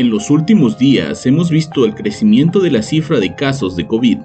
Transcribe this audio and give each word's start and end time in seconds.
En 0.00 0.08
los 0.08 0.30
últimos 0.30 0.78
días 0.78 1.26
hemos 1.26 1.50
visto 1.50 1.84
el 1.84 1.94
crecimiento 1.94 2.60
de 2.60 2.70
la 2.70 2.80
cifra 2.80 3.20
de 3.20 3.34
casos 3.34 3.76
de 3.76 3.86
COVID. 3.86 4.16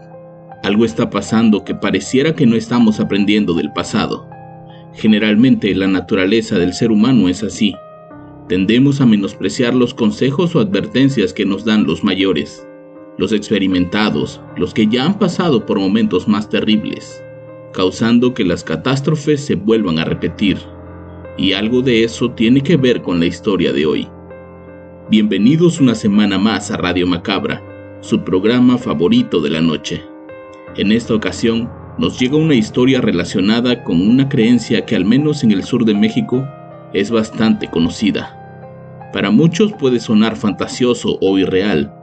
Algo 0.64 0.86
está 0.86 1.10
pasando 1.10 1.66
que 1.66 1.76
pareciera 1.76 2.34
que 2.34 2.46
no 2.46 2.56
estamos 2.56 3.02
aprendiendo 3.02 3.54
del 3.54 3.74
pasado. 3.74 4.26
Generalmente 4.94 5.76
la 5.76 5.88
naturaleza 5.88 6.58
del 6.58 6.74
ser 6.74 6.92
humano 6.92 7.28
es 7.28 7.44
así. 7.44 7.76
Tendemos 8.48 9.02
a 9.02 9.06
menospreciar 9.06 9.76
los 9.76 9.94
consejos 9.94 10.56
o 10.56 10.62
advertencias 10.62 11.34
que 11.34 11.46
nos 11.46 11.66
dan 11.66 11.84
los 11.84 12.06
mayores, 12.06 12.66
los 13.18 13.34
experimentados, 13.34 14.40
los 14.56 14.74
que 14.74 14.88
ya 14.88 15.04
han 15.04 15.20
pasado 15.20 15.66
por 15.66 15.78
momentos 15.78 16.26
más 16.26 16.48
terribles, 16.48 17.22
causando 17.74 18.34
que 18.34 18.46
las 18.46 18.64
catástrofes 18.64 19.42
se 19.42 19.56
vuelvan 19.56 20.00
a 20.00 20.06
repetir. 20.06 20.58
Y 21.38 21.52
algo 21.52 21.82
de 21.82 22.06
eso 22.06 22.32
tiene 22.32 22.62
que 22.62 22.78
ver 22.78 23.02
con 23.02 23.20
la 23.20 23.26
historia 23.26 23.74
de 23.74 23.86
hoy. 23.86 24.08
Bienvenidos 25.08 25.80
una 25.80 25.94
semana 25.94 26.40
más 26.40 26.72
a 26.72 26.78
Radio 26.78 27.06
Macabra, 27.06 27.62
su 28.02 28.24
programa 28.24 28.80
favorito 28.80 29.40
de 29.40 29.52
la 29.52 29.62
noche. 29.62 30.02
En 30.78 30.92
esta 30.92 31.14
ocasión 31.14 31.70
nos 32.00 32.20
llega 32.20 32.38
una 32.38 32.56
historia 32.56 33.02
relacionada 33.02 33.84
con 33.84 34.02
una 34.02 34.28
creencia 34.28 34.84
que 34.84 34.96
al 34.96 35.06
menos 35.06 35.44
en 35.44 35.52
el 35.52 35.64
sur 35.64 35.86
de 35.86 35.94
México 35.94 36.44
es 36.92 37.12
bastante 37.12 37.68
conocida. 37.68 39.12
Para 39.14 39.30
muchos 39.30 39.74
puede 39.74 40.00
sonar 40.00 40.36
fantasioso 40.36 41.20
o 41.22 41.38
irreal, 41.38 41.94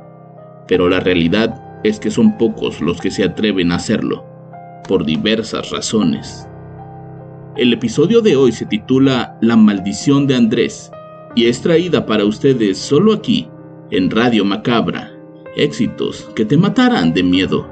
pero 0.68 0.88
la 0.88 1.00
realidad 1.00 1.60
es 1.82 1.98
que 1.98 2.12
son 2.12 2.38
pocos 2.38 2.80
los 2.80 3.00
que 3.00 3.10
se 3.10 3.24
atreven 3.24 3.72
a 3.72 3.76
hacerlo, 3.76 4.24
por 4.86 5.04
diversas 5.04 5.70
razones. 5.70 6.46
El 7.56 7.72
episodio 7.72 8.20
de 8.20 8.36
hoy 8.36 8.52
se 8.52 8.64
titula 8.64 9.36
La 9.40 9.56
maldición 9.56 10.28
de 10.28 10.36
Andrés 10.36 10.92
y 11.34 11.46
es 11.46 11.62
traída 11.62 12.06
para 12.06 12.24
ustedes 12.24 12.78
solo 12.78 13.12
aquí, 13.12 13.48
en 13.90 14.10
Radio 14.10 14.44
Macabra. 14.44 15.12
Éxitos 15.56 16.30
que 16.34 16.44
te 16.44 16.56
matarán 16.56 17.12
de 17.12 17.22
miedo. 17.22 17.68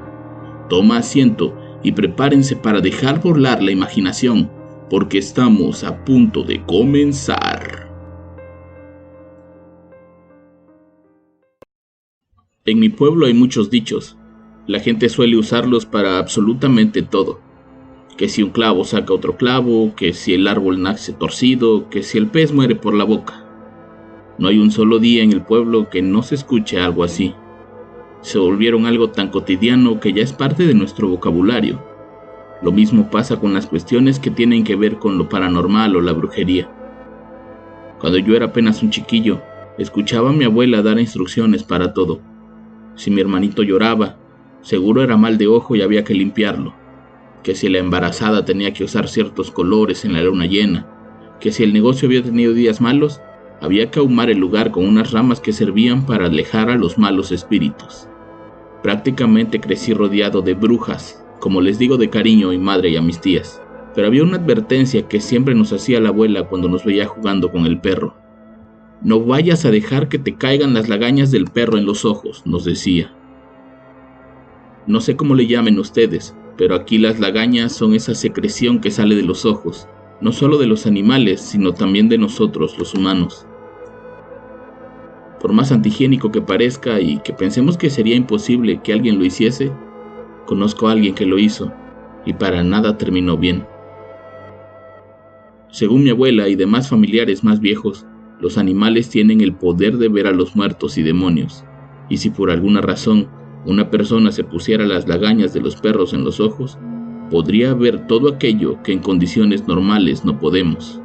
Toma 0.69 0.97
asiento 0.97 1.55
y 1.83 1.91
prepárense 1.91 2.55
para 2.55 2.81
dejar 2.81 3.21
volar 3.21 3.61
la 3.61 3.71
imaginación, 3.71 4.51
porque 4.89 5.17
estamos 5.17 5.83
a 5.83 6.03
punto 6.03 6.43
de 6.43 6.63
comenzar. 6.65 7.89
En 12.65 12.79
mi 12.79 12.89
pueblo 12.89 13.25
hay 13.25 13.33
muchos 13.33 13.71
dichos. 13.71 14.17
La 14.67 14.79
gente 14.79 15.09
suele 15.09 15.37
usarlos 15.37 15.87
para 15.87 16.19
absolutamente 16.19 17.01
todo. 17.01 17.39
Que 18.17 18.29
si 18.29 18.43
un 18.43 18.51
clavo 18.51 18.85
saca 18.85 19.13
otro 19.13 19.35
clavo, 19.35 19.95
que 19.95 20.13
si 20.13 20.35
el 20.35 20.47
árbol 20.47 20.81
nace 20.83 21.13
torcido, 21.13 21.89
que 21.89 22.03
si 22.03 22.19
el 22.19 22.27
pez 22.27 22.53
muere 22.53 22.75
por 22.75 22.93
la 22.93 23.03
boca. 23.03 23.40
No 24.41 24.47
hay 24.47 24.57
un 24.57 24.71
solo 24.71 24.97
día 24.97 25.21
en 25.21 25.31
el 25.33 25.43
pueblo 25.43 25.87
que 25.91 26.01
no 26.01 26.23
se 26.23 26.33
escuche 26.33 26.79
algo 26.79 27.03
así. 27.03 27.35
Se 28.21 28.39
volvieron 28.39 28.87
algo 28.87 29.11
tan 29.11 29.29
cotidiano 29.29 29.99
que 29.99 30.13
ya 30.13 30.23
es 30.23 30.33
parte 30.33 30.65
de 30.65 30.73
nuestro 30.73 31.07
vocabulario. 31.07 31.79
Lo 32.63 32.71
mismo 32.71 33.11
pasa 33.11 33.39
con 33.39 33.53
las 33.53 33.67
cuestiones 33.67 34.17
que 34.17 34.31
tienen 34.31 34.63
que 34.63 34.75
ver 34.75 34.97
con 34.97 35.19
lo 35.19 35.29
paranormal 35.29 35.95
o 35.95 36.01
la 36.01 36.13
brujería. 36.13 36.67
Cuando 37.99 38.17
yo 38.17 38.35
era 38.35 38.47
apenas 38.47 38.81
un 38.81 38.89
chiquillo, 38.89 39.43
escuchaba 39.77 40.31
a 40.31 40.33
mi 40.33 40.45
abuela 40.45 40.81
dar 40.81 40.99
instrucciones 40.99 41.61
para 41.61 41.93
todo. 41.93 42.19
Si 42.95 43.11
mi 43.11 43.21
hermanito 43.21 43.61
lloraba, 43.61 44.17
seguro 44.61 45.03
era 45.03 45.17
mal 45.17 45.37
de 45.37 45.45
ojo 45.45 45.75
y 45.75 45.83
había 45.83 46.03
que 46.03 46.15
limpiarlo. 46.15 46.73
Que 47.43 47.53
si 47.53 47.69
la 47.69 47.77
embarazada 47.77 48.43
tenía 48.43 48.73
que 48.73 48.85
usar 48.85 49.07
ciertos 49.07 49.51
colores 49.51 50.03
en 50.03 50.13
la 50.13 50.23
luna 50.23 50.47
llena. 50.47 50.87
Que 51.39 51.51
si 51.51 51.61
el 51.61 51.73
negocio 51.73 52.07
había 52.07 52.23
tenido 52.23 52.53
días 52.53 52.81
malos, 52.81 53.21
había 53.61 53.91
que 53.91 53.99
ahumar 53.99 54.31
el 54.31 54.39
lugar 54.39 54.71
con 54.71 54.87
unas 54.87 55.11
ramas 55.11 55.39
que 55.39 55.53
servían 55.53 56.05
para 56.05 56.25
alejar 56.25 56.69
a 56.71 56.75
los 56.75 56.97
malos 56.97 57.31
espíritus. 57.31 58.07
Prácticamente 58.81 59.61
crecí 59.61 59.93
rodeado 59.93 60.41
de 60.41 60.55
brujas, 60.55 61.23
como 61.39 61.61
les 61.61 61.77
digo 61.77 61.97
de 61.97 62.09
cariño 62.09 62.47
a 62.47 62.51
mi 62.51 62.57
madre 62.57 62.89
y 62.89 62.97
a 62.97 63.01
mis 63.03 63.21
tías, 63.21 63.61
pero 63.93 64.07
había 64.07 64.23
una 64.23 64.37
advertencia 64.37 65.07
que 65.07 65.21
siempre 65.21 65.53
nos 65.53 65.71
hacía 65.71 65.99
la 65.99 66.09
abuela 66.09 66.47
cuando 66.47 66.67
nos 66.67 66.83
veía 66.83 67.05
jugando 67.05 67.51
con 67.51 67.67
el 67.67 67.79
perro. 67.79 68.15
No 69.03 69.19
vayas 69.19 69.63
a 69.65 69.71
dejar 69.71 70.09
que 70.09 70.17
te 70.17 70.35
caigan 70.35 70.73
las 70.73 70.89
lagañas 70.89 71.29
del 71.29 71.45
perro 71.45 71.77
en 71.77 71.85
los 71.85 72.03
ojos, 72.03 72.41
nos 72.45 72.65
decía. 72.65 73.13
No 74.87 75.01
sé 75.01 75.15
cómo 75.15 75.35
le 75.35 75.45
llamen 75.45 75.77
ustedes, 75.77 76.35
pero 76.57 76.73
aquí 76.73 76.97
las 76.97 77.19
lagañas 77.19 77.73
son 77.73 77.93
esa 77.93 78.15
secreción 78.15 78.81
que 78.81 78.89
sale 78.89 79.15
de 79.15 79.23
los 79.23 79.45
ojos, 79.45 79.87
no 80.19 80.31
solo 80.31 80.57
de 80.57 80.67
los 80.67 80.87
animales, 80.87 81.41
sino 81.41 81.73
también 81.73 82.09
de 82.09 82.17
nosotros, 82.17 82.77
los 82.79 82.95
humanos. 82.95 83.45
Por 85.41 85.53
más 85.53 85.71
antihigiénico 85.71 86.31
que 86.31 86.41
parezca 86.41 87.01
y 87.01 87.17
que 87.19 87.33
pensemos 87.33 87.77
que 87.77 87.89
sería 87.89 88.15
imposible 88.15 88.79
que 88.83 88.93
alguien 88.93 89.17
lo 89.17 89.25
hiciese, 89.25 89.71
conozco 90.45 90.87
a 90.87 90.91
alguien 90.91 91.15
que 91.15 91.25
lo 91.25 91.39
hizo 91.39 91.73
y 92.25 92.33
para 92.33 92.63
nada 92.63 92.97
terminó 92.97 93.37
bien. 93.37 93.65
Según 95.69 96.03
mi 96.03 96.11
abuela 96.11 96.47
y 96.47 96.55
demás 96.55 96.89
familiares 96.89 97.43
más 97.43 97.59
viejos, 97.59 98.05
los 98.39 98.57
animales 98.57 99.09
tienen 99.09 99.41
el 99.41 99.53
poder 99.53 99.97
de 99.97 100.09
ver 100.09 100.27
a 100.27 100.31
los 100.31 100.55
muertos 100.55 100.97
y 100.97 101.03
demonios, 101.03 101.63
y 102.09 102.17
si 102.17 102.29
por 102.29 102.51
alguna 102.51 102.81
razón 102.81 103.27
una 103.65 103.89
persona 103.89 104.31
se 104.31 104.43
pusiera 104.43 104.85
las 104.85 105.07
lagañas 105.07 105.53
de 105.53 105.61
los 105.61 105.75
perros 105.75 106.13
en 106.13 106.23
los 106.23 106.39
ojos, 106.39 106.77
podría 107.31 107.73
ver 107.73 108.05
todo 108.05 108.29
aquello 108.29 108.81
que 108.83 108.91
en 108.91 108.99
condiciones 108.99 109.67
normales 109.67 110.25
no 110.25 110.37
podemos. 110.37 111.00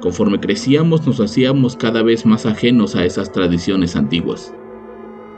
Conforme 0.00 0.40
crecíamos 0.40 1.06
nos 1.06 1.20
hacíamos 1.20 1.76
cada 1.76 2.02
vez 2.02 2.24
más 2.26 2.46
ajenos 2.46 2.96
a 2.96 3.04
esas 3.04 3.32
tradiciones 3.32 3.96
antiguas. 3.96 4.54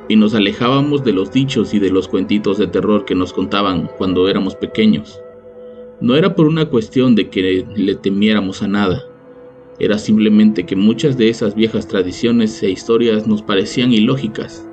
Y 0.09 0.17
nos 0.17 0.35
alejábamos 0.35 1.05
de 1.05 1.13
los 1.13 1.33
dichos 1.33 1.75
y 1.75 1.79
de 1.79 1.91
los 1.91 2.09
cuentitos 2.09 2.59
de 2.59 2.67
terror 2.67 3.05
que 3.05 3.15
nos 3.15 3.33
contaban 3.33 3.91
cuando 3.99 4.29
éramos 4.29 4.55
pequeños. 4.55 5.21
No 6.01 6.17
era 6.17 6.35
por 6.35 6.47
una 6.47 6.67
cuestión 6.67 7.15
de 7.15 7.29
que 7.29 7.67
le 7.75 7.95
temiéramos 7.95 8.63
a 8.63 8.69
nada, 8.69 9.05
era 9.83 9.99
simplemente 9.99 10.65
que 10.65 10.77
muchas 10.77 11.17
de 11.17 11.29
esas 11.29 11.57
viejas 11.57 11.89
tradiciones 11.89 12.63
e 12.63 12.71
historias 12.71 13.27
nos 13.27 13.43
parecían 13.43 13.93
ilógicas. 13.93 14.69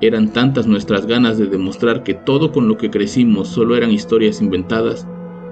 Eran 0.00 0.32
tantas 0.32 0.66
nuestras 0.66 1.06
ganas 1.06 1.38
de 1.38 1.46
demostrar 1.46 2.02
que 2.02 2.14
todo 2.14 2.50
con 2.50 2.66
lo 2.66 2.76
que 2.78 2.90
crecimos 2.90 3.46
solo 3.46 3.76
eran 3.76 3.92
historias 3.92 4.40
inventadas, 4.40 5.06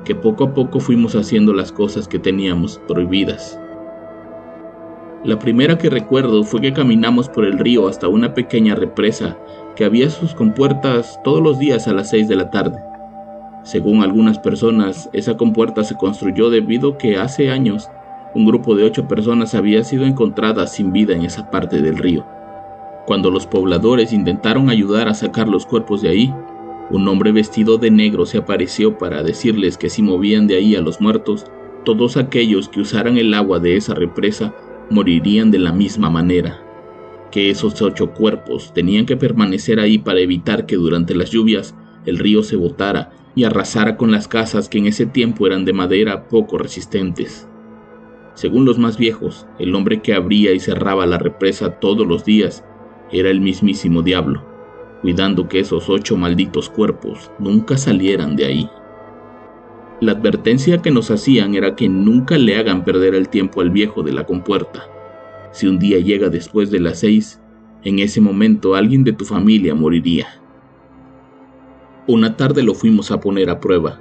que 0.06 0.14
poco 0.14 0.44
a 0.44 0.54
poco 0.54 0.78
fuimos 0.78 1.16
haciendo 1.16 1.52
las 1.52 1.72
cosas 1.72 2.06
que 2.06 2.20
teníamos 2.20 2.80
prohibidas. 2.86 3.60
La 5.24 5.38
primera 5.38 5.76
que 5.76 5.90
recuerdo 5.90 6.44
fue 6.44 6.60
que 6.60 6.72
caminamos 6.72 7.28
por 7.28 7.44
el 7.44 7.58
río 7.58 7.88
hasta 7.88 8.06
una 8.06 8.32
pequeña 8.32 8.76
represa 8.76 9.36
que 9.74 9.84
había 9.84 10.08
sus 10.08 10.32
compuertas 10.32 11.20
todos 11.24 11.42
los 11.42 11.58
días 11.58 11.88
a 11.88 11.92
las 11.92 12.10
6 12.10 12.28
de 12.28 12.36
la 12.36 12.50
tarde. 12.50 12.78
Según 13.64 14.04
algunas 14.04 14.38
personas, 14.38 15.10
esa 15.12 15.36
compuerta 15.36 15.82
se 15.82 15.96
construyó 15.96 16.50
debido 16.50 16.90
a 16.90 16.98
que 16.98 17.18
hace 17.18 17.50
años 17.50 17.90
un 18.32 18.46
grupo 18.46 18.76
de 18.76 18.84
ocho 18.84 19.08
personas 19.08 19.56
había 19.56 19.82
sido 19.82 20.04
encontrada 20.04 20.68
sin 20.68 20.92
vida 20.92 21.16
en 21.16 21.24
esa 21.24 21.50
parte 21.50 21.82
del 21.82 21.98
río. 21.98 22.24
Cuando 23.06 23.32
los 23.32 23.46
pobladores 23.46 24.12
intentaron 24.12 24.70
ayudar 24.70 25.08
a 25.08 25.14
sacar 25.14 25.48
los 25.48 25.66
cuerpos 25.66 26.02
de 26.02 26.10
ahí, 26.10 26.34
un 26.88 27.08
hombre 27.08 27.32
vestido 27.32 27.78
de 27.78 27.90
negro 27.90 28.26
se 28.26 28.38
apareció 28.38 28.96
para 28.96 29.24
decirles 29.24 29.76
que 29.76 29.90
si 29.90 30.02
movían 30.02 30.46
de 30.46 30.56
ahí 30.56 30.76
a 30.76 30.80
los 30.80 31.00
muertos, 31.00 31.46
todos 31.84 32.16
aquellos 32.16 32.68
que 32.68 32.80
usaran 32.80 33.16
el 33.16 33.34
agua 33.34 33.58
de 33.58 33.76
esa 33.76 33.94
represa 33.94 34.54
morirían 34.88 35.50
de 35.50 35.58
la 35.58 35.72
misma 35.72 36.10
manera, 36.10 36.62
que 37.32 37.50
esos 37.50 37.82
ocho 37.82 38.12
cuerpos 38.12 38.72
tenían 38.72 39.04
que 39.04 39.16
permanecer 39.16 39.80
ahí 39.80 39.98
para 39.98 40.20
evitar 40.20 40.66
que 40.66 40.76
durante 40.76 41.16
las 41.16 41.30
lluvias 41.30 41.74
el 42.04 42.18
río 42.18 42.44
se 42.44 42.54
botara 42.54 43.10
y 43.34 43.44
arrasara 43.44 43.96
con 43.96 44.12
las 44.12 44.28
casas 44.28 44.68
que 44.68 44.78
en 44.78 44.86
ese 44.86 45.06
tiempo 45.06 45.46
eran 45.46 45.64
de 45.64 45.72
madera 45.72 46.28
poco 46.28 46.56
resistentes. 46.56 47.48
Según 48.34 48.64
los 48.64 48.78
más 48.78 48.96
viejos, 48.96 49.46
el 49.58 49.74
hombre 49.74 50.02
que 50.02 50.14
abría 50.14 50.52
y 50.52 50.60
cerraba 50.60 51.04
la 51.06 51.18
represa 51.18 51.80
todos 51.80 52.06
los 52.06 52.24
días 52.24 52.64
era 53.10 53.28
el 53.30 53.40
mismísimo 53.40 54.02
diablo 54.02 54.55
cuidando 55.02 55.48
que 55.48 55.60
esos 55.60 55.88
ocho 55.88 56.16
malditos 56.16 56.68
cuerpos 56.70 57.30
nunca 57.38 57.76
salieran 57.76 58.36
de 58.36 58.44
ahí. 58.46 58.70
La 60.00 60.12
advertencia 60.12 60.82
que 60.82 60.90
nos 60.90 61.10
hacían 61.10 61.54
era 61.54 61.74
que 61.74 61.88
nunca 61.88 62.36
le 62.36 62.56
hagan 62.58 62.84
perder 62.84 63.14
el 63.14 63.28
tiempo 63.28 63.60
al 63.60 63.70
viejo 63.70 64.02
de 64.02 64.12
la 64.12 64.24
compuerta. 64.24 64.86
Si 65.52 65.66
un 65.66 65.78
día 65.78 65.98
llega 65.98 66.28
después 66.28 66.70
de 66.70 66.80
las 66.80 66.98
seis, 67.00 67.40
en 67.82 67.98
ese 67.98 68.20
momento 68.20 68.74
alguien 68.74 69.04
de 69.04 69.12
tu 69.12 69.24
familia 69.24 69.74
moriría. 69.74 70.26
Una 72.06 72.36
tarde 72.36 72.62
lo 72.62 72.74
fuimos 72.74 73.10
a 73.10 73.20
poner 73.20 73.48
a 73.48 73.58
prueba. 73.58 74.00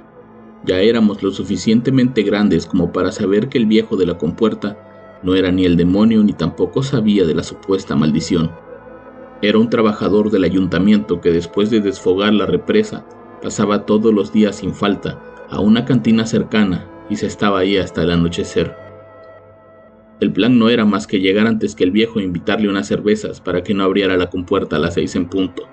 Ya 0.64 0.80
éramos 0.80 1.22
lo 1.22 1.30
suficientemente 1.30 2.22
grandes 2.22 2.66
como 2.66 2.92
para 2.92 3.10
saber 3.10 3.48
que 3.48 3.58
el 3.58 3.66
viejo 3.66 3.96
de 3.96 4.06
la 4.06 4.18
compuerta 4.18 4.76
no 5.22 5.34
era 5.34 5.50
ni 5.50 5.64
el 5.64 5.76
demonio 5.76 6.22
ni 6.22 6.32
tampoco 6.32 6.82
sabía 6.82 7.24
de 7.24 7.34
la 7.34 7.42
supuesta 7.42 7.96
maldición. 7.96 8.50
Era 9.42 9.58
un 9.58 9.68
trabajador 9.68 10.30
del 10.30 10.44
ayuntamiento 10.44 11.20
que 11.20 11.30
después 11.30 11.70
de 11.70 11.80
desfogar 11.80 12.32
la 12.32 12.46
represa 12.46 13.04
pasaba 13.42 13.84
todos 13.84 14.12
los 14.14 14.32
días 14.32 14.56
sin 14.56 14.74
falta 14.74 15.20
a 15.50 15.60
una 15.60 15.84
cantina 15.84 16.26
cercana 16.26 16.86
y 17.10 17.16
se 17.16 17.26
estaba 17.26 17.58
ahí 17.58 17.76
hasta 17.76 18.02
el 18.02 18.10
anochecer. 18.10 18.74
El 20.18 20.32
plan 20.32 20.58
no 20.58 20.70
era 20.70 20.86
más 20.86 21.06
que 21.06 21.20
llegar 21.20 21.46
antes 21.46 21.74
que 21.74 21.84
el 21.84 21.90
viejo 21.90 22.18
e 22.18 22.24
invitarle 22.24 22.70
unas 22.70 22.86
cervezas 22.86 23.42
para 23.42 23.62
que 23.62 23.74
no 23.74 23.84
abriera 23.84 24.16
la 24.16 24.30
compuerta 24.30 24.76
a 24.76 24.78
las 24.78 24.94
seis 24.94 25.14
en 25.14 25.28
punto. 25.28 25.64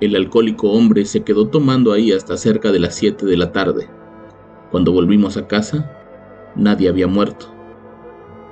El 0.00 0.14
alcohólico 0.14 0.70
hombre 0.70 1.04
se 1.04 1.24
quedó 1.24 1.48
tomando 1.48 1.92
ahí 1.92 2.12
hasta 2.12 2.36
cerca 2.36 2.70
de 2.70 2.78
las 2.78 2.94
siete 2.94 3.26
de 3.26 3.36
la 3.36 3.50
tarde. 3.50 3.88
Cuando 4.70 4.92
volvimos 4.92 5.36
a 5.36 5.48
casa, 5.48 5.90
nadie 6.54 6.88
había 6.88 7.08
muerto. 7.08 7.57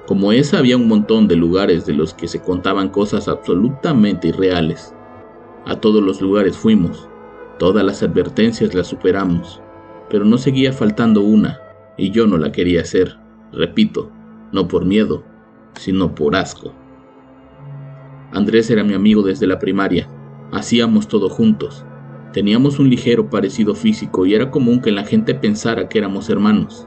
Como 0.07 0.31
esa 0.31 0.59
había 0.59 0.77
un 0.77 0.87
montón 0.87 1.27
de 1.27 1.35
lugares 1.35 1.85
de 1.85 1.93
los 1.93 2.15
que 2.15 2.29
se 2.29 2.41
contaban 2.41 2.91
cosas 2.91 3.27
absolutamente 3.27 4.29
irreales. 4.29 4.95
A 5.65 5.81
todos 5.81 6.01
los 6.01 6.21
lugares 6.21 6.57
fuimos, 6.57 7.09
todas 7.59 7.85
las 7.85 8.05
advertencias 8.05 8.73
las 8.73 8.87
superamos, 8.87 9.61
pero 10.09 10.25
no 10.25 10.39
seguía 10.39 10.73
faltando 10.73 11.23
una, 11.23 11.59
y 11.97 12.13
yo 12.13 12.29
no 12.29 12.39
la 12.39 12.53
quería 12.53 12.83
hacer, 12.83 13.19
repito, 13.53 14.13
no 14.53 14.69
por 14.69 14.85
miedo, 14.85 15.25
sino 15.75 16.15
por 16.15 16.37
asco. 16.37 16.73
Andrés 18.31 18.71
era 18.71 18.85
mi 18.85 18.95
amigo 18.95 19.23
desde 19.23 19.49
la 19.49 19.59
primaria, 19.59 20.09
hacíamos 20.53 21.09
todo 21.09 21.29
juntos, 21.29 21.85
teníamos 22.33 22.79
un 22.79 22.91
ligero 22.91 23.29
parecido 23.29 23.75
físico 23.75 24.25
y 24.25 24.35
era 24.35 24.53
común 24.53 24.81
que 24.81 24.93
la 24.93 25.05
gente 25.05 25.35
pensara 25.35 25.89
que 25.89 25.99
éramos 25.99 26.31
hermanos. 26.31 26.87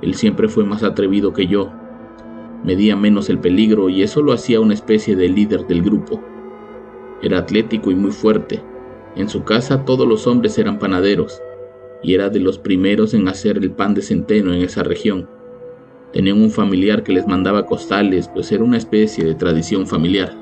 Él 0.00 0.14
siempre 0.14 0.48
fue 0.48 0.64
más 0.64 0.84
atrevido 0.84 1.32
que 1.32 1.48
yo, 1.48 1.72
medía 2.66 2.96
menos 2.96 3.30
el 3.30 3.38
peligro 3.38 3.88
y 3.88 4.02
eso 4.02 4.20
lo 4.20 4.32
hacía 4.32 4.60
una 4.60 4.74
especie 4.74 5.14
de 5.14 5.28
líder 5.28 5.66
del 5.68 5.82
grupo. 5.82 6.20
Era 7.22 7.38
atlético 7.38 7.92
y 7.92 7.94
muy 7.94 8.10
fuerte. 8.10 8.60
En 9.14 9.28
su 9.28 9.44
casa 9.44 9.84
todos 9.84 10.06
los 10.06 10.26
hombres 10.26 10.58
eran 10.58 10.78
panaderos, 10.78 11.40
y 12.02 12.14
era 12.14 12.28
de 12.28 12.40
los 12.40 12.58
primeros 12.58 13.14
en 13.14 13.28
hacer 13.28 13.56
el 13.56 13.70
pan 13.70 13.94
de 13.94 14.02
centeno 14.02 14.52
en 14.52 14.62
esa 14.62 14.82
región. 14.82 15.28
Tenían 16.12 16.42
un 16.42 16.50
familiar 16.50 17.04
que 17.04 17.12
les 17.12 17.26
mandaba 17.26 17.66
costales, 17.66 18.28
pues 18.28 18.50
era 18.50 18.64
una 18.64 18.76
especie 18.76 19.24
de 19.24 19.34
tradición 19.34 19.86
familiar. 19.86 20.36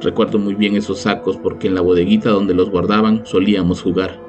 Recuerdo 0.00 0.38
muy 0.38 0.54
bien 0.54 0.76
esos 0.76 1.00
sacos 1.00 1.36
porque 1.36 1.66
en 1.66 1.74
la 1.74 1.80
bodeguita 1.80 2.30
donde 2.30 2.54
los 2.54 2.70
guardaban 2.70 3.26
solíamos 3.26 3.82
jugar. 3.82 4.20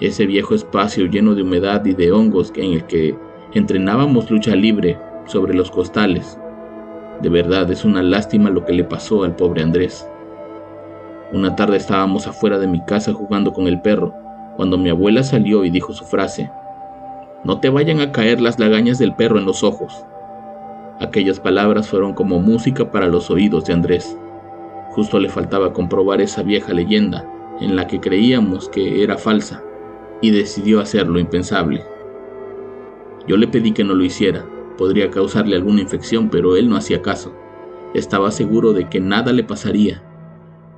Ese 0.00 0.26
viejo 0.26 0.54
espacio 0.54 1.06
lleno 1.06 1.34
de 1.34 1.42
humedad 1.42 1.84
y 1.86 1.94
de 1.94 2.12
hongos 2.12 2.52
en 2.56 2.72
el 2.72 2.84
que 2.84 3.16
entrenábamos 3.54 4.30
lucha 4.30 4.54
libre 4.56 4.98
sobre 5.26 5.54
los 5.54 5.70
costales. 5.70 6.38
De 7.22 7.28
verdad 7.28 7.70
es 7.70 7.84
una 7.84 8.02
lástima 8.02 8.50
lo 8.50 8.64
que 8.64 8.72
le 8.72 8.84
pasó 8.84 9.24
al 9.24 9.36
pobre 9.36 9.62
Andrés. 9.62 10.08
Una 11.32 11.56
tarde 11.56 11.76
estábamos 11.76 12.26
afuera 12.26 12.58
de 12.58 12.66
mi 12.66 12.84
casa 12.84 13.12
jugando 13.12 13.52
con 13.52 13.66
el 13.66 13.80
perro 13.80 14.14
cuando 14.56 14.78
mi 14.78 14.90
abuela 14.90 15.22
salió 15.22 15.64
y 15.64 15.70
dijo 15.70 15.92
su 15.92 16.04
frase, 16.04 16.50
no 17.44 17.60
te 17.60 17.68
vayan 17.68 18.00
a 18.00 18.12
caer 18.12 18.40
las 18.40 18.58
lagañas 18.58 18.98
del 18.98 19.14
perro 19.14 19.38
en 19.38 19.44
los 19.44 19.62
ojos. 19.62 20.04
Aquellas 21.00 21.40
palabras 21.40 21.88
fueron 21.88 22.14
como 22.14 22.38
música 22.40 22.90
para 22.90 23.08
los 23.08 23.30
oídos 23.30 23.64
de 23.64 23.72
Andrés. 23.72 24.16
Justo 24.90 25.18
le 25.18 25.28
faltaba 25.28 25.72
comprobar 25.72 26.20
esa 26.20 26.42
vieja 26.42 26.72
leyenda 26.72 27.28
en 27.60 27.76
la 27.76 27.86
que 27.86 28.00
creíamos 28.00 28.68
que 28.68 29.02
era 29.02 29.16
falsa, 29.16 29.62
y 30.20 30.30
decidió 30.30 30.80
hacer 30.80 31.06
lo 31.06 31.18
impensable. 31.18 31.84
Yo 33.26 33.36
le 33.36 33.48
pedí 33.48 33.72
que 33.72 33.84
no 33.84 33.94
lo 33.94 34.04
hiciera, 34.04 34.44
podría 34.76 35.10
causarle 35.10 35.56
alguna 35.56 35.80
infección, 35.80 36.30
pero 36.30 36.56
él 36.56 36.68
no 36.68 36.76
hacía 36.76 37.02
caso. 37.02 37.32
Estaba 37.94 38.30
seguro 38.30 38.72
de 38.72 38.88
que 38.88 39.00
nada 39.00 39.32
le 39.32 39.44
pasaría, 39.44 40.02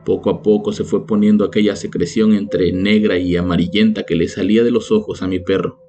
poco 0.06 0.30
a 0.30 0.40
poco 0.40 0.70
se 0.70 0.84
fue 0.84 1.04
poniendo 1.04 1.44
aquella 1.44 1.74
secreción 1.74 2.32
entre 2.32 2.70
negra 2.70 3.18
y 3.18 3.36
amarillenta 3.36 4.04
que 4.04 4.14
le 4.14 4.28
salía 4.28 4.62
de 4.62 4.70
los 4.70 4.92
ojos 4.92 5.20
a 5.20 5.26
mi 5.26 5.40
perro. 5.40 5.80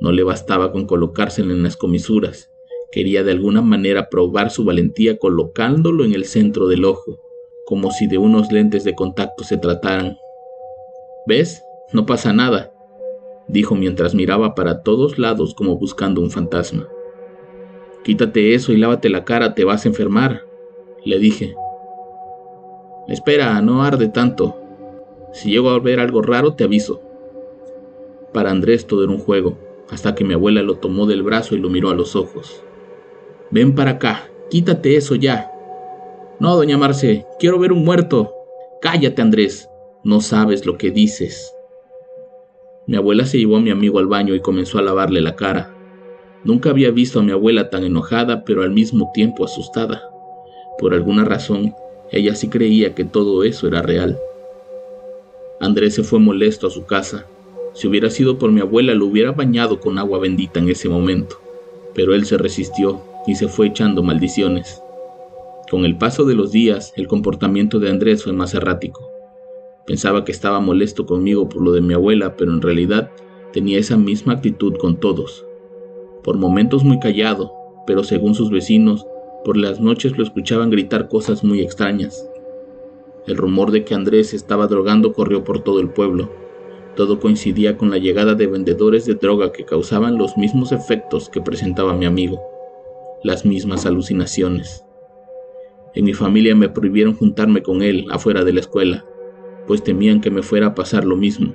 No 0.00 0.12
le 0.12 0.22
bastaba 0.22 0.72
con 0.72 0.86
colocárselo 0.86 1.52
en 1.52 1.62
las 1.62 1.76
comisuras, 1.76 2.50
quería 2.90 3.22
de 3.22 3.32
alguna 3.32 3.60
manera 3.60 4.08
probar 4.08 4.50
su 4.50 4.64
valentía 4.64 5.18
colocándolo 5.18 6.06
en 6.06 6.14
el 6.14 6.24
centro 6.24 6.68
del 6.68 6.86
ojo, 6.86 7.20
como 7.66 7.90
si 7.90 8.06
de 8.06 8.16
unos 8.16 8.50
lentes 8.50 8.82
de 8.82 8.94
contacto 8.94 9.44
se 9.44 9.58
trataran. 9.58 10.16
¿Ves? 11.26 11.62
No 11.92 12.06
pasa 12.06 12.32
nada, 12.32 12.72
dijo 13.46 13.74
mientras 13.74 14.14
miraba 14.14 14.54
para 14.54 14.82
todos 14.82 15.18
lados 15.18 15.52
como 15.54 15.76
buscando 15.76 16.22
un 16.22 16.30
fantasma. 16.30 16.88
Quítate 18.04 18.54
eso 18.54 18.72
y 18.72 18.76
lávate 18.76 19.08
la 19.08 19.24
cara, 19.24 19.54
te 19.54 19.64
vas 19.64 19.84
a 19.84 19.88
enfermar, 19.88 20.44
le 21.04 21.18
dije. 21.18 21.54
Espera, 23.08 23.60
no 23.62 23.82
arde 23.82 24.08
tanto. 24.08 24.56
Si 25.32 25.50
llego 25.50 25.70
a 25.70 25.78
ver 25.80 26.00
algo 26.00 26.20
raro, 26.20 26.52
te 26.52 26.64
aviso. 26.64 27.00
Para 28.34 28.50
Andrés 28.50 28.86
todo 28.86 29.04
era 29.04 29.12
un 29.12 29.18
juego, 29.18 29.58
hasta 29.90 30.14
que 30.14 30.22
mi 30.22 30.34
abuela 30.34 30.62
lo 30.62 30.76
tomó 30.76 31.06
del 31.06 31.22
brazo 31.22 31.54
y 31.54 31.58
lo 31.58 31.70
miró 31.70 31.88
a 31.88 31.94
los 31.94 32.14
ojos. 32.14 32.62
Ven 33.50 33.74
para 33.74 33.92
acá, 33.92 34.28
quítate 34.50 34.96
eso 34.96 35.14
ya. 35.14 35.50
No, 36.40 36.56
doña 36.56 36.76
Marce, 36.76 37.26
quiero 37.38 37.58
ver 37.58 37.72
un 37.72 37.84
muerto. 37.84 38.34
Cállate, 38.82 39.22
Andrés, 39.22 39.70
no 40.02 40.20
sabes 40.20 40.66
lo 40.66 40.76
que 40.76 40.90
dices. 40.90 41.54
Mi 42.86 42.96
abuela 42.96 43.24
se 43.24 43.38
llevó 43.38 43.56
a 43.56 43.60
mi 43.60 43.70
amigo 43.70 43.98
al 43.98 44.08
baño 44.08 44.34
y 44.34 44.40
comenzó 44.40 44.78
a 44.78 44.82
lavarle 44.82 45.22
la 45.22 45.36
cara. 45.36 45.73
Nunca 46.44 46.70
había 46.70 46.90
visto 46.90 47.20
a 47.20 47.22
mi 47.22 47.32
abuela 47.32 47.70
tan 47.70 47.84
enojada, 47.84 48.44
pero 48.44 48.62
al 48.62 48.70
mismo 48.70 49.10
tiempo 49.14 49.44
asustada. 49.44 50.02
Por 50.78 50.92
alguna 50.92 51.24
razón, 51.24 51.74
ella 52.12 52.34
sí 52.34 52.48
creía 52.48 52.94
que 52.94 53.04
todo 53.04 53.44
eso 53.44 53.66
era 53.66 53.80
real. 53.80 54.18
Andrés 55.58 55.94
se 55.94 56.02
fue 56.02 56.18
molesto 56.18 56.66
a 56.66 56.70
su 56.70 56.84
casa. 56.84 57.26
Si 57.72 57.88
hubiera 57.88 58.10
sido 58.10 58.38
por 58.38 58.52
mi 58.52 58.60
abuela, 58.60 58.94
lo 58.94 59.06
hubiera 59.06 59.32
bañado 59.32 59.80
con 59.80 59.98
agua 59.98 60.18
bendita 60.18 60.60
en 60.60 60.68
ese 60.68 60.88
momento. 60.88 61.40
Pero 61.94 62.14
él 62.14 62.26
se 62.26 62.36
resistió 62.36 63.02
y 63.26 63.36
se 63.36 63.48
fue 63.48 63.68
echando 63.68 64.02
maldiciones. 64.02 64.82
Con 65.70 65.86
el 65.86 65.96
paso 65.96 66.24
de 66.24 66.34
los 66.34 66.52
días, 66.52 66.92
el 66.96 67.08
comportamiento 67.08 67.78
de 67.78 67.88
Andrés 67.88 68.22
fue 68.22 68.34
más 68.34 68.52
errático. 68.52 69.08
Pensaba 69.86 70.24
que 70.24 70.32
estaba 70.32 70.60
molesto 70.60 71.06
conmigo 71.06 71.48
por 71.48 71.62
lo 71.62 71.72
de 71.72 71.80
mi 71.80 71.94
abuela, 71.94 72.36
pero 72.36 72.52
en 72.52 72.60
realidad 72.60 73.10
tenía 73.52 73.78
esa 73.78 73.96
misma 73.96 74.34
actitud 74.34 74.76
con 74.76 74.96
todos. 74.96 75.44
Por 76.24 76.38
momentos 76.38 76.84
muy 76.84 76.98
callado, 76.98 77.52
pero 77.86 78.02
según 78.02 78.34
sus 78.34 78.50
vecinos, 78.50 79.06
por 79.44 79.58
las 79.58 79.78
noches 79.78 80.16
lo 80.16 80.24
escuchaban 80.24 80.70
gritar 80.70 81.08
cosas 81.08 81.44
muy 81.44 81.60
extrañas. 81.60 82.26
El 83.26 83.36
rumor 83.36 83.70
de 83.70 83.84
que 83.84 83.94
Andrés 83.94 84.32
estaba 84.32 84.66
drogando 84.66 85.12
corrió 85.12 85.44
por 85.44 85.62
todo 85.62 85.80
el 85.80 85.90
pueblo. 85.90 86.30
Todo 86.96 87.20
coincidía 87.20 87.76
con 87.76 87.90
la 87.90 87.98
llegada 87.98 88.34
de 88.34 88.46
vendedores 88.46 89.04
de 89.04 89.14
droga 89.14 89.52
que 89.52 89.66
causaban 89.66 90.16
los 90.16 90.36
mismos 90.38 90.72
efectos 90.72 91.28
que 91.28 91.42
presentaba 91.42 91.94
mi 91.94 92.06
amigo, 92.06 92.40
las 93.22 93.44
mismas 93.44 93.84
alucinaciones. 93.84 94.82
En 95.94 96.06
mi 96.06 96.14
familia 96.14 96.54
me 96.54 96.70
prohibieron 96.70 97.14
juntarme 97.14 97.62
con 97.62 97.82
él 97.82 98.06
afuera 98.10 98.44
de 98.44 98.52
la 98.54 98.60
escuela, 98.60 99.04
pues 99.66 99.84
temían 99.84 100.20
que 100.22 100.30
me 100.30 100.42
fuera 100.42 100.68
a 100.68 100.74
pasar 100.74 101.04
lo 101.04 101.16
mismo. 101.16 101.54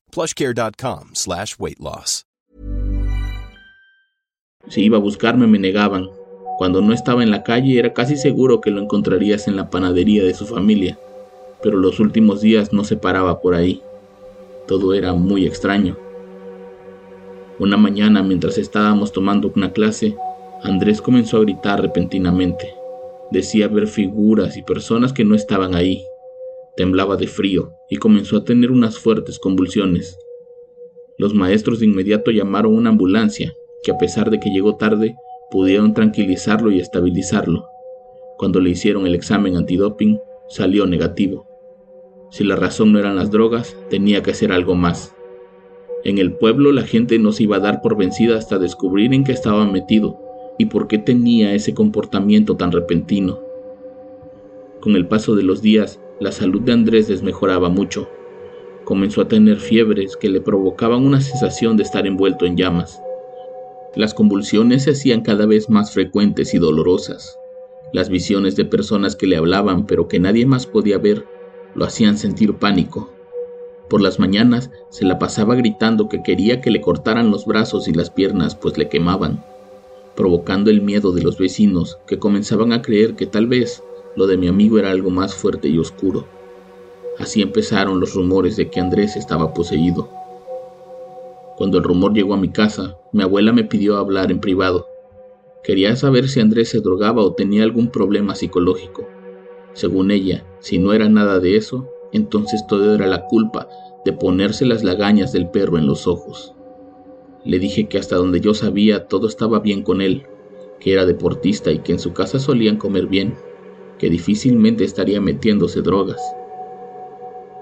plushcare.com 0.11 1.11
slash 1.13 1.55
weight 1.57 1.79
loss. 1.79 2.25
Si 4.69 4.83
iba 4.83 4.97
a 4.97 5.01
buscarme 5.01 5.47
me 5.47 5.57
negaban. 5.57 6.07
Cuando 6.57 6.81
no 6.81 6.93
estaba 6.93 7.23
en 7.23 7.31
la 7.31 7.41
calle 7.41 7.79
era 7.79 7.93
casi 7.93 8.15
seguro 8.17 8.61
que 8.61 8.69
lo 8.69 8.81
encontrarías 8.81 9.47
en 9.47 9.55
la 9.55 9.69
panadería 9.69 10.23
de 10.23 10.35
su 10.35 10.45
familia. 10.45 10.99
pero 11.61 11.77
los 11.77 11.99
últimos 11.99 12.41
días 12.41 12.73
no 12.73 12.83
se 12.83 12.97
paraba 12.97 13.39
por 13.39 13.53
ahí. 13.53 13.81
Todo 14.67 14.93
era 14.93 15.13
muy 15.13 15.45
extraño. 15.45 15.97
Una 17.59 17.77
mañana, 17.77 18.23
mientras 18.23 18.57
estábamos 18.57 19.11
tomando 19.11 19.51
una 19.55 19.71
clase, 19.71 20.15
Andrés 20.63 21.01
comenzó 21.01 21.37
a 21.37 21.41
gritar 21.41 21.81
repentinamente. 21.81 22.73
Decía 23.31 23.67
ver 23.67 23.87
figuras 23.87 24.57
y 24.57 24.63
personas 24.63 25.13
que 25.13 25.23
no 25.23 25.35
estaban 25.35 25.75
ahí. 25.75 26.03
Temblaba 26.77 27.17
de 27.17 27.27
frío 27.27 27.73
y 27.89 27.97
comenzó 27.97 28.37
a 28.37 28.45
tener 28.45 28.71
unas 28.71 28.97
fuertes 28.97 29.39
convulsiones. 29.39 30.17
Los 31.17 31.33
maestros 31.33 31.79
de 31.79 31.85
inmediato 31.85 32.31
llamaron 32.31 32.73
una 32.73 32.89
ambulancia, 32.89 33.53
que 33.83 33.91
a 33.91 33.97
pesar 33.97 34.29
de 34.29 34.39
que 34.39 34.49
llegó 34.49 34.77
tarde, 34.77 35.15
pudieron 35.51 35.93
tranquilizarlo 35.93 36.71
y 36.71 36.79
estabilizarlo. 36.79 37.67
Cuando 38.37 38.59
le 38.59 38.69
hicieron 38.71 39.05
el 39.05 39.13
examen 39.13 39.57
antidoping, 39.57 40.19
salió 40.47 40.87
negativo. 40.87 41.45
Si 42.31 42.45
la 42.45 42.55
razón 42.55 42.93
no 42.93 42.99
eran 42.99 43.17
las 43.17 43.29
drogas, 43.29 43.75
tenía 43.89 44.23
que 44.23 44.31
hacer 44.31 44.51
algo 44.53 44.73
más. 44.73 45.13
En 46.03 46.17
el 46.17 46.33
pueblo 46.33 46.71
la 46.71 46.83
gente 46.83 47.19
no 47.19 47.33
se 47.33 47.43
iba 47.43 47.57
a 47.57 47.59
dar 47.59 47.81
por 47.81 47.97
vencida 47.97 48.37
hasta 48.37 48.57
descubrir 48.57 49.13
en 49.13 49.23
qué 49.23 49.33
estaba 49.33 49.65
metido 49.65 50.17
y 50.57 50.65
por 50.65 50.87
qué 50.87 50.97
tenía 50.97 51.53
ese 51.53 51.73
comportamiento 51.73 52.55
tan 52.55 52.71
repentino. 52.71 53.39
Con 54.79 54.95
el 54.95 55.07
paso 55.07 55.35
de 55.35 55.43
los 55.43 55.61
días, 55.61 55.99
la 56.21 56.31
salud 56.31 56.61
de 56.61 56.71
Andrés 56.71 57.07
desmejoraba 57.07 57.69
mucho. 57.69 58.07
Comenzó 58.83 59.21
a 59.21 59.27
tener 59.27 59.57
fiebres 59.57 60.15
que 60.15 60.29
le 60.29 60.39
provocaban 60.39 61.03
una 61.03 61.19
sensación 61.19 61.77
de 61.77 61.83
estar 61.83 62.05
envuelto 62.05 62.45
en 62.45 62.55
llamas. 62.55 63.01
Las 63.95 64.13
convulsiones 64.13 64.83
se 64.83 64.91
hacían 64.91 65.21
cada 65.21 65.47
vez 65.47 65.67
más 65.67 65.91
frecuentes 65.91 66.53
y 66.53 66.59
dolorosas. 66.59 67.39
Las 67.91 68.09
visiones 68.09 68.55
de 68.55 68.65
personas 68.65 69.15
que 69.15 69.25
le 69.25 69.35
hablaban 69.35 69.87
pero 69.87 70.07
que 70.07 70.19
nadie 70.19 70.45
más 70.45 70.67
podía 70.67 70.99
ver 70.99 71.25
lo 71.73 71.85
hacían 71.85 72.19
sentir 72.19 72.53
pánico. 72.53 73.11
Por 73.89 74.01
las 74.01 74.19
mañanas 74.19 74.69
se 74.89 75.05
la 75.05 75.17
pasaba 75.17 75.55
gritando 75.55 76.07
que 76.07 76.21
quería 76.21 76.61
que 76.61 76.69
le 76.69 76.81
cortaran 76.81 77.31
los 77.31 77.47
brazos 77.47 77.87
y 77.87 77.93
las 77.93 78.11
piernas 78.11 78.53
pues 78.53 78.77
le 78.77 78.89
quemaban, 78.89 79.43
provocando 80.15 80.69
el 80.69 80.81
miedo 80.81 81.13
de 81.13 81.23
los 81.23 81.39
vecinos 81.39 81.97
que 82.05 82.19
comenzaban 82.19 82.73
a 82.73 82.83
creer 82.83 83.15
que 83.15 83.25
tal 83.25 83.47
vez 83.47 83.81
lo 84.15 84.27
de 84.27 84.37
mi 84.37 84.47
amigo 84.47 84.77
era 84.77 84.91
algo 84.91 85.09
más 85.09 85.33
fuerte 85.33 85.67
y 85.67 85.77
oscuro. 85.77 86.25
Así 87.17 87.41
empezaron 87.41 87.99
los 87.99 88.13
rumores 88.13 88.55
de 88.55 88.69
que 88.69 88.79
Andrés 88.79 89.15
estaba 89.15 89.53
poseído. 89.53 90.09
Cuando 91.57 91.77
el 91.77 91.83
rumor 91.83 92.13
llegó 92.13 92.33
a 92.33 92.37
mi 92.37 92.49
casa, 92.49 92.97
mi 93.11 93.23
abuela 93.23 93.53
me 93.53 93.63
pidió 93.63 93.97
hablar 93.97 94.31
en 94.31 94.39
privado. 94.39 94.87
Quería 95.63 95.95
saber 95.95 96.27
si 96.27 96.39
Andrés 96.39 96.69
se 96.69 96.79
drogaba 96.79 97.21
o 97.21 97.33
tenía 97.33 97.63
algún 97.63 97.89
problema 97.89 98.35
psicológico. 98.35 99.07
Según 99.73 100.11
ella, 100.11 100.43
si 100.59 100.79
no 100.79 100.93
era 100.93 101.07
nada 101.07 101.39
de 101.39 101.55
eso, 101.55 101.87
entonces 102.11 102.65
todo 102.67 102.95
era 102.95 103.07
la 103.07 103.25
culpa 103.27 103.69
de 104.03 104.13
ponerse 104.13 104.65
las 104.65 104.83
lagañas 104.83 105.31
del 105.31 105.49
perro 105.49 105.77
en 105.77 105.85
los 105.85 106.07
ojos. 106.07 106.53
Le 107.45 107.59
dije 107.59 107.87
que 107.87 107.97
hasta 107.97 108.15
donde 108.15 108.41
yo 108.41 108.53
sabía 108.53 109.07
todo 109.07 109.27
estaba 109.27 109.59
bien 109.59 109.83
con 109.83 110.01
él, 110.01 110.25
que 110.79 110.93
era 110.93 111.05
deportista 111.05 111.71
y 111.71 111.79
que 111.79 111.91
en 111.91 111.99
su 111.99 112.13
casa 112.13 112.39
solían 112.39 112.77
comer 112.77 113.05
bien 113.05 113.35
que 114.01 114.09
difícilmente 114.09 114.83
estaría 114.83 115.21
metiéndose 115.21 115.83
drogas. 115.83 116.19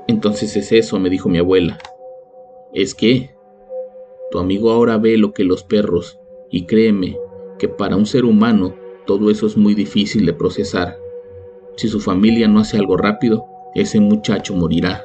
Entonces 0.07 0.55
es 0.55 0.71
eso, 0.71 0.97
me 0.97 1.09
dijo 1.09 1.27
mi 1.27 1.37
abuela. 1.37 1.77
Es 2.73 2.95
que 2.95 3.35
tu 4.31 4.39
amigo 4.39 4.71
ahora 4.71 4.97
ve 4.97 5.17
lo 5.17 5.33
que 5.33 5.43
los 5.43 5.65
perros, 5.65 6.17
y 6.49 6.65
créeme 6.65 7.17
que 7.57 7.67
para 7.67 7.97
un 7.97 8.05
ser 8.05 8.23
humano 8.23 8.73
todo 9.05 9.29
eso 9.29 9.47
es 9.47 9.57
muy 9.57 9.75
difícil 9.75 10.25
de 10.25 10.31
procesar. 10.31 10.97
Si 11.75 11.89
su 11.89 11.99
familia 11.99 12.47
no 12.47 12.61
hace 12.61 12.77
algo 12.77 12.95
rápido, 12.95 13.43
ese 13.75 13.99
muchacho 13.99 14.55
morirá. 14.55 15.03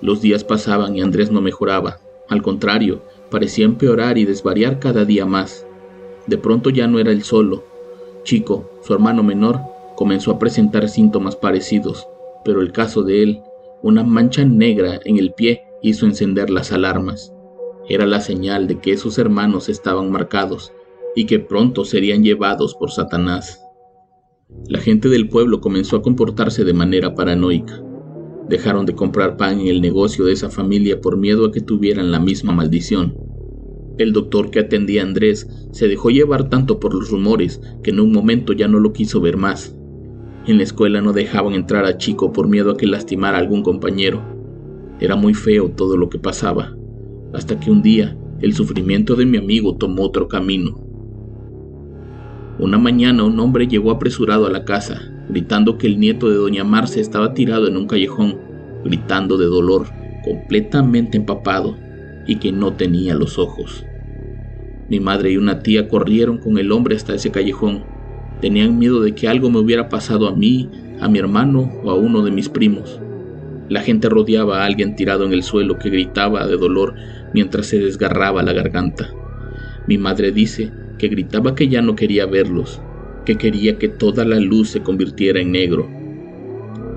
Los 0.00 0.20
días 0.20 0.44
pasaban 0.44 0.94
y 0.94 1.02
Andrés 1.02 1.32
no 1.32 1.40
mejoraba. 1.40 1.98
Al 2.28 2.42
contrario, 2.42 3.02
parecía 3.28 3.64
empeorar 3.64 4.18
y 4.18 4.24
desvariar 4.24 4.78
cada 4.78 5.04
día 5.04 5.26
más. 5.26 5.66
De 6.28 6.38
pronto 6.38 6.70
ya 6.70 6.86
no 6.86 7.00
era 7.00 7.10
el 7.10 7.24
solo, 7.24 7.71
Chico, 8.24 8.70
su 8.82 8.94
hermano 8.94 9.22
menor, 9.22 9.60
comenzó 9.96 10.30
a 10.30 10.38
presentar 10.38 10.88
síntomas 10.88 11.36
parecidos, 11.36 12.06
pero 12.44 12.60
el 12.60 12.72
caso 12.72 13.02
de 13.02 13.22
él, 13.22 13.40
una 13.82 14.04
mancha 14.04 14.44
negra 14.44 15.00
en 15.04 15.18
el 15.18 15.32
pie, 15.32 15.64
hizo 15.82 16.06
encender 16.06 16.50
las 16.50 16.72
alarmas. 16.72 17.32
Era 17.88 18.06
la 18.06 18.20
señal 18.20 18.68
de 18.68 18.78
que 18.78 18.96
sus 18.96 19.18
hermanos 19.18 19.68
estaban 19.68 20.10
marcados 20.10 20.72
y 21.16 21.26
que 21.26 21.40
pronto 21.40 21.84
serían 21.84 22.22
llevados 22.22 22.74
por 22.74 22.90
Satanás. 22.90 23.60
La 24.68 24.78
gente 24.78 25.08
del 25.08 25.28
pueblo 25.28 25.60
comenzó 25.60 25.96
a 25.96 26.02
comportarse 26.02 26.64
de 26.64 26.74
manera 26.74 27.14
paranoica. 27.14 27.82
Dejaron 28.48 28.86
de 28.86 28.94
comprar 28.94 29.36
pan 29.36 29.60
en 29.60 29.68
el 29.68 29.80
negocio 29.80 30.24
de 30.24 30.32
esa 30.32 30.50
familia 30.50 31.00
por 31.00 31.16
miedo 31.16 31.46
a 31.46 31.52
que 31.52 31.60
tuvieran 31.60 32.12
la 32.12 32.20
misma 32.20 32.52
maldición. 32.52 33.16
El 34.02 34.12
doctor 34.12 34.50
que 34.50 34.58
atendía 34.58 35.00
a 35.00 35.04
Andrés 35.04 35.48
se 35.70 35.86
dejó 35.86 36.10
llevar 36.10 36.48
tanto 36.48 36.80
por 36.80 36.92
los 36.92 37.08
rumores 37.08 37.60
que 37.84 37.90
en 37.90 38.00
un 38.00 38.10
momento 38.10 38.52
ya 38.52 38.66
no 38.66 38.80
lo 38.80 38.92
quiso 38.92 39.20
ver 39.20 39.36
más. 39.36 39.76
En 40.44 40.56
la 40.56 40.64
escuela 40.64 41.00
no 41.00 41.12
dejaban 41.12 41.54
entrar 41.54 41.84
a 41.84 41.98
Chico 41.98 42.32
por 42.32 42.48
miedo 42.48 42.72
a 42.72 42.76
que 42.76 42.88
lastimara 42.88 43.38
a 43.38 43.40
algún 43.40 43.62
compañero. 43.62 44.20
Era 44.98 45.14
muy 45.14 45.34
feo 45.34 45.70
todo 45.70 45.96
lo 45.96 46.08
que 46.10 46.18
pasaba, 46.18 46.76
hasta 47.32 47.60
que 47.60 47.70
un 47.70 47.80
día 47.80 48.16
el 48.40 48.54
sufrimiento 48.54 49.14
de 49.14 49.24
mi 49.24 49.38
amigo 49.38 49.76
tomó 49.76 50.02
otro 50.02 50.26
camino. 50.26 50.84
Una 52.58 52.78
mañana 52.78 53.22
un 53.22 53.38
hombre 53.38 53.68
llegó 53.68 53.92
apresurado 53.92 54.46
a 54.46 54.50
la 54.50 54.64
casa, 54.64 55.00
gritando 55.28 55.78
que 55.78 55.86
el 55.86 56.00
nieto 56.00 56.28
de 56.28 56.34
doña 56.34 56.64
Marce 56.64 57.00
estaba 57.00 57.34
tirado 57.34 57.68
en 57.68 57.76
un 57.76 57.86
callejón, 57.86 58.36
gritando 58.84 59.38
de 59.38 59.46
dolor, 59.46 59.86
completamente 60.24 61.18
empapado 61.18 61.76
y 62.26 62.40
que 62.40 62.50
no 62.50 62.72
tenía 62.72 63.14
los 63.14 63.38
ojos. 63.38 63.84
Mi 64.92 65.00
madre 65.00 65.32
y 65.32 65.38
una 65.38 65.60
tía 65.60 65.88
corrieron 65.88 66.36
con 66.36 66.58
el 66.58 66.70
hombre 66.70 66.94
hasta 66.94 67.14
ese 67.14 67.30
callejón. 67.30 67.82
Tenían 68.42 68.78
miedo 68.78 69.00
de 69.00 69.14
que 69.14 69.26
algo 69.26 69.48
me 69.48 69.58
hubiera 69.58 69.88
pasado 69.88 70.28
a 70.28 70.36
mí, 70.36 70.68
a 71.00 71.08
mi 71.08 71.18
hermano 71.18 71.72
o 71.82 71.90
a 71.90 71.94
uno 71.94 72.20
de 72.20 72.30
mis 72.30 72.50
primos. 72.50 73.00
La 73.70 73.80
gente 73.80 74.10
rodeaba 74.10 74.60
a 74.60 74.66
alguien 74.66 74.94
tirado 74.94 75.24
en 75.24 75.32
el 75.32 75.44
suelo 75.44 75.78
que 75.78 75.88
gritaba 75.88 76.46
de 76.46 76.58
dolor 76.58 76.94
mientras 77.32 77.68
se 77.68 77.78
desgarraba 77.78 78.42
la 78.42 78.52
garganta. 78.52 79.08
Mi 79.86 79.96
madre 79.96 80.30
dice 80.30 80.70
que 80.98 81.08
gritaba 81.08 81.54
que 81.54 81.68
ya 81.68 81.80
no 81.80 81.96
quería 81.96 82.26
verlos, 82.26 82.82
que 83.24 83.36
quería 83.36 83.78
que 83.78 83.88
toda 83.88 84.26
la 84.26 84.40
luz 84.40 84.68
se 84.68 84.82
convirtiera 84.82 85.40
en 85.40 85.52
negro. 85.52 85.88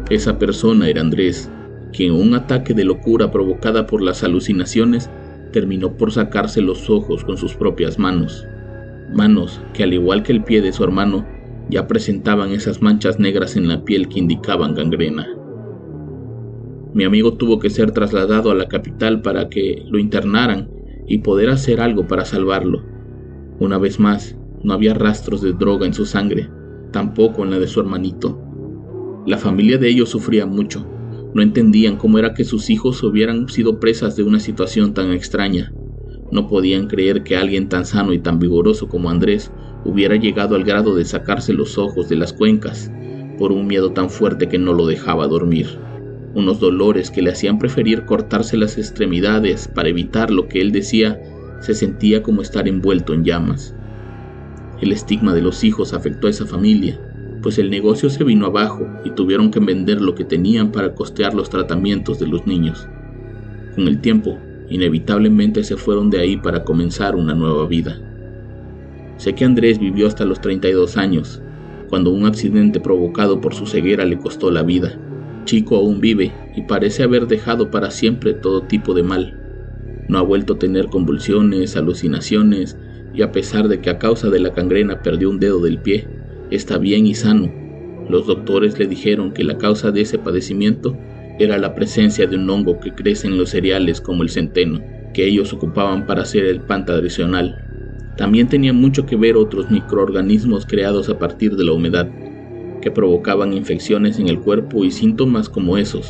Esa 0.09 0.37
persona 0.37 0.89
era 0.89 0.99
Andrés, 0.99 1.49
que 1.93 2.07
en 2.07 2.11
un 2.11 2.33
ataque 2.33 2.73
de 2.73 2.83
locura 2.83 3.31
provocada 3.31 3.87
por 3.87 4.01
las 4.01 4.21
alucinaciones 4.21 5.09
terminó 5.55 5.95
por 5.95 6.11
sacarse 6.11 6.59
los 6.59 6.89
ojos 6.89 7.23
con 7.23 7.37
sus 7.37 7.55
propias 7.55 7.97
manos, 7.97 8.45
manos 9.13 9.61
que 9.73 9.83
al 9.83 9.93
igual 9.93 10.21
que 10.21 10.33
el 10.33 10.43
pie 10.43 10.61
de 10.61 10.73
su 10.73 10.83
hermano 10.83 11.25
ya 11.69 11.87
presentaban 11.87 12.51
esas 12.51 12.81
manchas 12.81 13.21
negras 13.21 13.55
en 13.55 13.69
la 13.69 13.85
piel 13.85 14.09
que 14.09 14.19
indicaban 14.19 14.75
gangrena. 14.75 15.25
Mi 16.93 17.05
amigo 17.05 17.35
tuvo 17.35 17.57
que 17.57 17.69
ser 17.69 17.91
trasladado 17.91 18.51
a 18.51 18.53
la 18.53 18.67
capital 18.67 19.21
para 19.21 19.47
que 19.47 19.81
lo 19.87 19.97
internaran 19.97 20.69
y 21.07 21.19
poder 21.19 21.49
hacer 21.49 21.79
algo 21.79 22.05
para 22.05 22.25
salvarlo. 22.25 22.83
Una 23.61 23.77
vez 23.77 23.97
más, 23.97 24.35
no 24.61 24.73
había 24.73 24.93
rastros 24.93 25.41
de 25.41 25.53
droga 25.53 25.85
en 25.85 25.93
su 25.93 26.05
sangre, 26.05 26.49
tampoco 26.91 27.45
en 27.45 27.51
la 27.51 27.59
de 27.59 27.67
su 27.67 27.79
hermanito. 27.79 28.41
La 29.25 29.37
familia 29.37 29.77
de 29.77 29.87
ellos 29.87 30.09
sufría 30.09 30.45
mucho, 30.45 30.85
no 31.35 31.41
entendían 31.41 31.97
cómo 31.97 32.17
era 32.17 32.33
que 32.33 32.45
sus 32.45 32.69
hijos 32.69 33.03
hubieran 33.03 33.49
sido 33.49 33.77
presas 33.77 34.15
de 34.15 34.23
una 34.23 34.39
situación 34.39 34.93
tan 34.93 35.11
extraña. 35.11 35.73
No 36.31 36.47
podían 36.47 36.87
creer 36.87 37.23
que 37.23 37.35
alguien 37.35 37.67
tan 37.67 37.85
sano 37.85 38.13
y 38.13 38.19
tan 38.19 38.39
vigoroso 38.39 38.87
como 38.87 39.09
Andrés 39.09 39.51
hubiera 39.83 40.15
llegado 40.15 40.55
al 40.55 40.63
grado 40.63 40.95
de 40.95 41.03
sacarse 41.03 41.51
los 41.51 41.77
ojos 41.77 42.07
de 42.07 42.15
las 42.15 42.31
cuencas 42.31 42.89
por 43.37 43.51
un 43.51 43.67
miedo 43.67 43.91
tan 43.91 44.09
fuerte 44.09 44.47
que 44.47 44.57
no 44.57 44.71
lo 44.71 44.87
dejaba 44.87 45.27
dormir. 45.27 45.67
Unos 46.35 46.61
dolores 46.61 47.11
que 47.11 47.21
le 47.21 47.31
hacían 47.31 47.59
preferir 47.59 48.05
cortarse 48.05 48.55
las 48.55 48.77
extremidades 48.77 49.67
para 49.67 49.89
evitar 49.89 50.31
lo 50.31 50.47
que 50.47 50.61
él 50.61 50.71
decía 50.71 51.19
se 51.59 51.73
sentía 51.73 52.23
como 52.23 52.43
estar 52.43 52.65
envuelto 52.65 53.13
en 53.13 53.25
llamas. 53.25 53.75
El 54.79 54.93
estigma 54.93 55.33
de 55.33 55.41
los 55.41 55.65
hijos 55.65 55.93
afectó 55.93 56.27
a 56.27 56.29
esa 56.29 56.45
familia 56.45 56.97
pues 57.45 57.59
el 57.59 57.69
negocio 57.69 58.09
se 58.09 58.23
vino 58.23 58.47
abajo 58.47 58.87
y 59.03 59.11
tuvieron 59.11 59.51
que 59.51 59.59
vender 59.59 60.01
lo 60.01 60.15
que 60.15 60.23
tenían 60.23 60.71
para 60.71 60.95
costear 60.95 61.35
los 61.35 61.47
tratamientos 61.47 62.17
de 62.17 62.25
los 62.25 62.47
niños. 62.47 62.87
Con 63.75 63.87
el 63.87 64.01
tiempo, 64.01 64.39
inevitablemente 64.67 65.63
se 65.63 65.77
fueron 65.77 66.09
de 66.09 66.19
ahí 66.19 66.37
para 66.37 66.63
comenzar 66.63 67.15
una 67.15 67.35
nueva 67.35 67.67
vida. 67.67 67.99
Sé 69.17 69.35
que 69.35 69.45
Andrés 69.45 69.77
vivió 69.77 70.07
hasta 70.07 70.25
los 70.25 70.41
32 70.41 70.97
años, 70.97 71.39
cuando 71.87 72.09
un 72.09 72.25
accidente 72.25 72.79
provocado 72.79 73.39
por 73.41 73.53
su 73.53 73.67
ceguera 73.67 74.05
le 74.05 74.17
costó 74.17 74.49
la 74.49 74.63
vida. 74.63 74.97
Chico 75.43 75.75
aún 75.75 76.01
vive 76.01 76.33
y 76.55 76.63
parece 76.63 77.03
haber 77.03 77.27
dejado 77.27 77.69
para 77.69 77.91
siempre 77.91 78.33
todo 78.33 78.63
tipo 78.63 78.95
de 78.95 79.03
mal. 79.03 79.39
No 80.09 80.17
ha 80.17 80.23
vuelto 80.23 80.53
a 80.53 80.57
tener 80.57 80.87
convulsiones, 80.87 81.77
alucinaciones, 81.77 82.75
y 83.13 83.21
a 83.21 83.31
pesar 83.31 83.67
de 83.67 83.81
que 83.81 83.91
a 83.91 83.99
causa 83.99 84.31
de 84.31 84.39
la 84.39 84.51
cangrena 84.51 85.03
perdió 85.03 85.29
un 85.29 85.39
dedo 85.39 85.61
del 85.61 85.77
pie, 85.77 86.07
está 86.51 86.77
bien 86.77 87.07
y 87.07 87.15
sano. 87.15 87.51
Los 88.09 88.27
doctores 88.27 88.77
le 88.77 88.87
dijeron 88.87 89.31
que 89.31 89.43
la 89.43 89.57
causa 89.57 89.91
de 89.91 90.01
ese 90.01 90.19
padecimiento 90.19 90.95
era 91.39 91.57
la 91.57 91.75
presencia 91.75 92.27
de 92.27 92.35
un 92.35 92.49
hongo 92.49 92.79
que 92.79 92.93
crece 92.93 93.27
en 93.27 93.37
los 93.37 93.49
cereales 93.49 93.99
como 93.99 94.23
el 94.23 94.29
centeno, 94.29 94.81
que 95.13 95.25
ellos 95.25 95.53
ocupaban 95.53 96.05
para 96.05 96.21
hacer 96.21 96.45
el 96.45 96.61
pan 96.61 96.85
tradicional. 96.85 97.57
También 98.17 98.47
tenía 98.47 98.73
mucho 98.73 99.05
que 99.05 99.15
ver 99.15 99.35
otros 99.35 99.69
microorganismos 99.69 100.65
creados 100.65 101.09
a 101.09 101.19
partir 101.19 101.55
de 101.55 101.65
la 101.65 101.73
humedad, 101.73 102.09
que 102.81 102.91
provocaban 102.91 103.53
infecciones 103.53 104.19
en 104.19 104.29
el 104.29 104.39
cuerpo 104.39 104.85
y 104.85 104.91
síntomas 104.91 105.49
como 105.49 105.77
esos. 105.77 106.09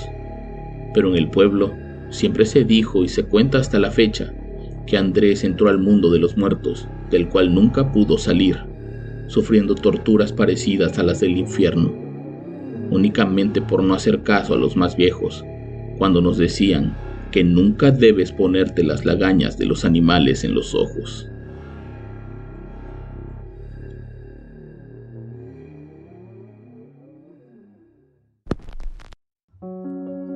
Pero 0.94 1.10
en 1.10 1.16
el 1.16 1.30
pueblo 1.30 1.74
siempre 2.10 2.46
se 2.46 2.64
dijo 2.64 3.04
y 3.04 3.08
se 3.08 3.24
cuenta 3.24 3.58
hasta 3.58 3.80
la 3.80 3.92
fecha 3.92 4.34
que 4.86 4.98
Andrés 4.98 5.44
entró 5.44 5.70
al 5.70 5.80
mundo 5.80 6.12
de 6.12 6.20
los 6.20 6.38
muertos, 6.38 6.88
del 7.10 7.28
cual 7.30 7.54
nunca 7.54 7.92
pudo 7.92 8.18
salir, 8.18 8.58
sufriendo 9.28 9.76
torturas 9.76 10.32
parecidas 10.32 10.98
a 11.00 11.04
las 11.04 11.20
del 11.20 11.38
infierno, 11.38 11.94
únicamente 12.90 13.62
por 13.62 13.84
no 13.84 13.94
hacer 13.94 14.24
caso 14.24 14.54
a 14.54 14.58
los 14.58 14.76
más 14.76 14.96
viejos, 14.96 15.44
cuando 15.98 16.22
nos 16.22 16.38
decían 16.38 16.96
que 17.32 17.44
nunca 17.44 17.92
debes 17.92 18.32
ponerte 18.32 18.84
las 18.84 19.06
lagañas 19.06 19.58
de 19.58 19.66
los 19.66 19.84
animales 19.84 20.44
en 20.44 20.54
los 20.54 20.74
ojos. 20.74 21.28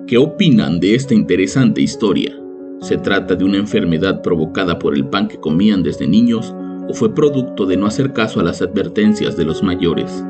¿Qué 0.07 0.17
opinan 0.17 0.79
de 0.79 0.95
esta 0.95 1.13
interesante 1.13 1.81
historia? 1.81 2.35
¿Se 2.81 2.97
trata 2.97 3.35
de 3.35 3.43
una 3.43 3.57
enfermedad 3.57 4.23
provocada 4.23 4.79
por 4.79 4.95
el 4.95 5.07
pan 5.07 5.27
que 5.27 5.39
comían 5.39 5.83
desde 5.83 6.07
niños 6.07 6.55
o 6.89 6.93
fue 6.93 7.13
producto 7.13 7.67
de 7.67 7.77
no 7.77 7.85
hacer 7.85 8.13
caso 8.13 8.39
a 8.39 8.43
las 8.43 8.61
advertencias 8.61 9.37
de 9.37 9.45
los 9.45 9.61
mayores? 9.61 10.25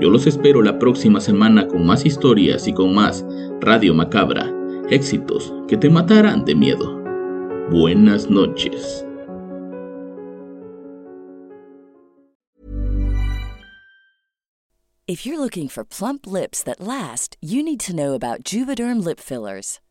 Yo 0.00 0.10
los 0.10 0.26
espero 0.26 0.60
la 0.60 0.80
próxima 0.80 1.20
semana 1.20 1.68
con 1.68 1.86
más 1.86 2.04
historias 2.04 2.66
y 2.66 2.74
con 2.74 2.92
más 2.92 3.24
Radio 3.60 3.94
Macabra, 3.94 4.52
éxitos 4.90 5.54
que 5.68 5.76
te 5.76 5.88
matarán 5.88 6.44
de 6.44 6.56
miedo. 6.56 7.00
Buenas 7.70 8.28
noches. 8.28 9.06
If 15.06 15.26
you're 15.26 15.38
looking 15.38 15.68
for 15.68 15.84
plump 15.84 16.26
lips 16.26 16.62
that 16.62 16.80
last, 16.80 17.36
you 17.40 17.62
need 17.62 17.80
to 17.80 17.94
know 17.94 18.14
about 18.14 18.44
Juvederm 18.44 19.04
lip 19.04 19.20
fillers. 19.20 19.78